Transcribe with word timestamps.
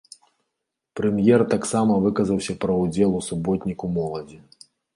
Прэм'ер 0.99 1.43
таксама 1.53 1.99
выказаўся 2.07 2.57
пра 2.67 2.81
ўдзел 2.83 3.09
ў 3.19 3.29
суботніку 3.29 3.85
моладзі. 4.03 4.43